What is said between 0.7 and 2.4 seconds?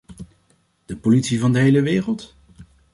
De politie van de hele wereld?